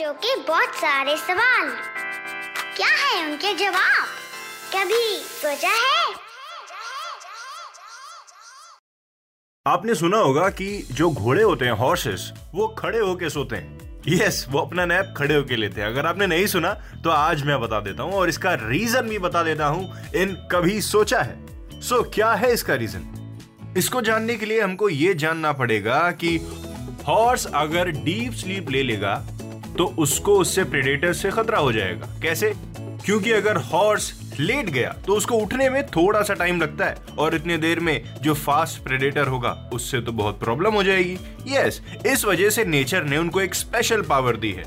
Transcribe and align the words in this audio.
बच्चों 0.00 0.12
के 0.14 0.34
बहुत 0.42 0.74
सारे 0.74 1.16
सवाल। 1.16 1.68
क्या 2.76 2.88
है 2.90 3.24
उनके 3.24 3.52
जवाब? 3.54 4.06
कभी 4.74 5.16
सोचा 5.16 5.68
है? 5.68 6.14
आपने 9.66 9.94
सुना 9.94 10.18
होगा 10.18 10.48
कि 10.50 10.68
जो 10.92 11.10
घोड़े 11.10 11.42
होते 11.42 11.64
हैं 11.64 11.72
हॉर्सेस 11.72 12.30
वो 12.54 12.68
खड़े 12.78 12.98
होके 12.98 13.30
सोते 13.30 13.56
हैं। 13.56 14.02
यस 14.08 14.42
yes, 14.42 14.52
वो 14.52 14.60
अपना 14.60 14.84
नैप 14.84 15.12
खड़े 15.16 15.34
होके 15.34 15.56
लेते 15.56 15.80
हैं। 15.80 15.88
अगर 15.88 16.06
आपने 16.06 16.26
नहीं 16.26 16.46
सुना 16.46 16.72
तो 17.04 17.10
आज 17.10 17.42
मैं 17.42 17.60
बता 17.60 17.80
देता 17.80 18.02
हूँ 18.02 18.12
और 18.12 18.28
इसका 18.28 18.54
रीजन 18.62 19.08
भी 19.08 19.18
बता 19.18 19.42
देता 19.42 19.66
हूँ 19.66 20.12
इन 20.14 20.34
कभी 20.52 20.80
सोचा 20.80 21.20
है। 21.20 21.80
सो 21.80 21.96
so, 21.96 22.14
क्या 22.14 22.32
है 22.34 22.52
इसका 22.52 22.74
रीजन 22.74 23.74
इसको 23.76 24.00
जानने 24.00 24.36
के 24.36 24.46
लिए 24.46 24.60
हमको 24.60 24.88
ये 24.88 25.12
जानना 25.16 25.52
पड़ेगा 25.52 26.10
कि 26.24 26.36
हॉर्स 27.08 27.46
अगर 27.54 27.90
डीप 28.00 28.32
स्लीप 28.32 28.70
ले 28.70 28.82
लेगा 28.82 29.14
तो 29.78 29.84
उसको 29.98 30.38
उससे 30.38 30.64
प्रेडेटर 30.64 31.12
से 31.12 31.30
खतरा 31.30 31.58
हो 31.58 31.72
जाएगा। 31.72 32.08
कैसे? 32.22 32.52
क्योंकि 33.04 33.32
अगर 33.32 33.56
हॉर्स 33.56 34.12
लेट 34.40 34.66
गया 34.66 34.94
तो 35.06 35.12
उसको 35.12 35.34
उठने 35.34 35.68
में 35.70 35.82
थोड़ा 35.86 36.22
सा 36.22 36.34
टाइम 36.34 36.60
लगता 36.60 36.86
है 36.86 36.96
और 37.18 37.34
इतने 37.34 37.56
देर 37.58 37.80
में 37.80 38.02
जो 38.22 38.34
फास्ट 38.34 38.82
प्रेडेटर 38.82 39.26
होगा, 39.26 39.50
उससे 39.72 40.00
तो 40.00 40.12
बहुत 40.12 40.38
प्रॉब्लम 40.40 40.74
हो 40.74 40.82
जाएगी। 40.82 41.18
यस 41.48 41.80
इस 42.06 42.24
वजह 42.24 42.50
से 42.50 42.64
नेचर 42.64 43.04
ने 43.04 43.18
उनको 43.18 43.40
एक 43.40 43.54
स्पेशल 43.54 44.02
पावर 44.02 44.36
दी 44.36 44.52
है, 44.52 44.64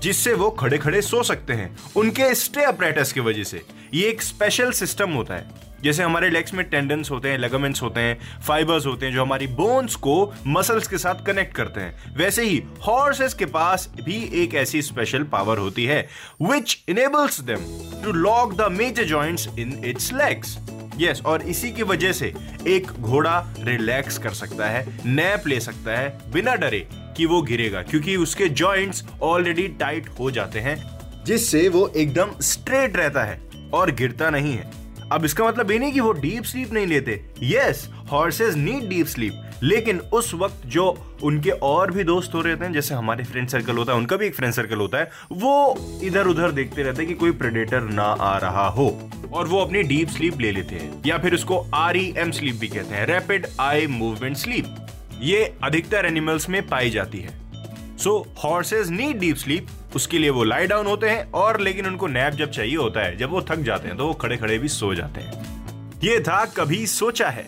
जिससे 0.00 0.32
वो 0.32 0.50
खड़े 0.50 0.78
खड़े 0.78 1.02
सो 1.02 1.22
सकते 1.22 1.52
हैं। 1.52 1.76
उनके 1.96 2.34
स्टे 2.34 2.64
अपरेटस 2.64 3.12
की 3.12 3.20
वजह 3.20 3.44
से। 3.44 3.62
ये 3.94 4.08
एक 4.08 4.22
स्पेशल 4.22 4.70
सिस्टम 4.72 5.10
होता 5.10 5.34
है। 5.34 5.65
जैसे 5.86 6.02
हमारे 6.02 6.30
लेग्स 6.30 6.54
में 6.54 6.64
टेंडेंस 6.68 7.10
होते 7.10 7.28
हैं 7.28 7.38
लेगामेंट्स 7.38 7.82
होते 7.82 8.00
हैं 8.00 8.40
फाइबर्स 8.42 8.86
होते 8.86 9.06
हैं, 9.06 9.12
जो 9.14 9.22
हमारी 9.22 9.46
बोन्स 9.56 9.94
को 9.96 10.32
मसल्स 10.46 10.88
के 10.88 10.98
साथ 10.98 11.24
कनेक्ट 11.26 11.54
करते 11.56 11.80
हैं। 11.80 12.14
वैसे 12.16 12.44
ही 12.44 12.62
हॉर्सेस 12.86 13.34
के 13.34 13.46
पास 13.46 13.88
भी 14.00 14.16
एक 14.42 14.54
ऐसी 14.56 14.82
स्पेशल 14.82 15.22
पावर 15.32 15.58
होती 15.58 15.84
है 15.84 16.00
which 16.42 16.76
enables 16.88 17.40
them 17.42 17.64
to 18.04 18.12
lock 18.12 18.54
the 18.54 18.70
major 18.72 19.04
joints 19.04 19.48
in 19.58 19.80
its 19.84 20.12
legs 20.12 20.56
yes 20.98 21.20
और 21.26 21.42
इसी 21.44 21.70
की 21.72 21.82
वजह 21.82 22.12
से 22.12 22.32
एक 22.66 22.90
घोड़ा 22.90 23.38
रिलैक्स 23.58 24.18
कर 24.18 24.30
सकता 24.34 24.68
है 24.68 24.86
नैप 25.06 25.46
ले 25.46 25.58
सकता 25.60 25.98
है, 25.98 26.32
बिना 26.32 26.54
डरे 26.54 26.86
कि 27.16 27.26
वो 27.26 27.40
गिरेगा, 27.42 27.82
क्योंकि 27.82 28.16
उसके 28.16 28.48
जॉइंट्स 28.50 29.04
ऑलरेडी 29.22 29.66
टाइट 29.80 30.08
हो 30.18 30.30
जाते 30.30 30.60
हैं, 30.60 30.76
जिससे 31.24 31.68
वो 31.68 31.86
एकदम 31.96 32.30
स्ट्रेट 32.42 32.96
रहता 32.96 33.24
है 33.24 33.40
और 33.74 33.90
गिरता 33.90 34.30
नहीं 34.30 34.52
है। 34.52 34.75
अब 35.12 35.24
इसका 35.24 35.44
मतलब 35.44 35.70
ये 35.70 35.78
नहीं 35.78 35.92
कि 35.92 36.00
वो 36.00 36.12
डीप 36.12 36.44
स्लीप 36.44 36.72
नहीं 36.72 36.86
लेते। 36.86 37.20
Yes 37.42 37.88
horses 38.10 38.56
need 38.56 38.88
deep 38.88 39.06
sleep 39.06 39.42
लेकिन 39.62 39.98
उस 40.12 40.32
वक्त 40.34 40.66
जो 40.66 40.84
उनके 41.24 41.50
और 41.50 41.90
भी 41.90 42.04
दोस्त 42.04 42.34
हो 42.34 42.40
रहे 42.40 42.56
थे 42.56 42.72
जैसे 42.72 42.94
हमारे 42.94 43.24
फ्रेंड 43.24 43.48
सर्कल 43.48 43.76
होता 43.76 43.92
है, 43.92 43.98
उनका 43.98 44.16
भी 44.16 44.26
एक 44.26 44.34
फ्रेंड 44.34 44.52
सर्कल 44.54 44.76
होता 44.76 44.98
है, 44.98 45.10
वो 45.32 46.00
इधर 46.04 46.26
उधर 46.26 46.52
देखते 46.52 46.82
रहते 46.82 47.02
हैं 47.02 47.06
कि 47.08 47.14
कोई 47.14 47.30
प्रेडेटर 47.32 47.80
ना 47.80 48.02
आ 48.02 48.36
रहा 48.38 48.66
हो। 48.68 48.88
और 49.32 49.46
वो 49.48 49.60
अपनी 49.60 49.82
डीप 49.82 50.08
स्लीप 50.08 50.40
ले 50.40 50.50
लेते 50.52 50.74
हैं, 50.74 51.02
या 51.06 51.18
फिर 51.18 51.34
उसको 51.34 51.58
आर 51.74 51.96
ई 51.96 52.12
एम 52.18 52.30
स्लीप 52.30 52.56
भी 52.56 52.68
कहते 52.68 52.94
हैं 52.94 53.06
रैपिड 53.06 53.46
आई 53.60 53.86
मूवमेंट 53.86 54.36
स्लीप 54.36 54.76
ये 55.20 55.42
अधिकतर 55.64 56.06
एनिमल्स 56.06 56.48
में 56.48 56.62
पाई 56.68 56.90
जाती 56.90 57.18
है। 57.18 57.96
So 57.98 58.18
horses 58.44 58.90
need 58.90 59.18
deep 59.18 59.36
sleep 59.36 59.66
उसके 59.96 60.18
लिए 60.18 60.30
वो 60.30 60.44
लाई 60.44 60.66
डाउन 60.66 60.86
होते 60.86 61.08
हैं 61.08 61.30
और 61.32 61.60
लेकिन 61.60 61.86
उनको 61.86 62.06
नैप 62.06 62.34
जब 62.34 62.50
चाहिए 62.50 62.76
होता 62.76 63.00
है, 63.00 63.16
जब 63.16 63.30
वो 63.30 63.42
थक 63.42 63.56
जाते 63.56 63.88
हैं 63.88 63.96
तो 63.96 64.06
वो 64.06 64.14
खड़े 64.14 64.36
खड़े 64.36 64.58
भी 64.58 64.68
सो 64.68 64.94
जाते 64.94 65.20
हैं। 65.20 66.00
ये 66.04 66.20
था 66.20 66.44
कभी 66.46 66.86
सोचा 66.86 67.28
है। 67.28 67.46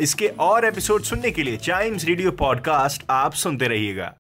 इसके 0.00 0.28
और 0.40 0.64
एपिसोड 0.64 1.02
सुनने 1.02 1.30
के 1.30 1.42
लिए 1.42 1.56
चाइम्स 1.56 2.04
रेडियो 2.04 2.30
पॉडकास्ट 2.32 3.02
आप 3.10 3.32
सुनते 3.32 3.68
रहिएगा। 3.68 4.12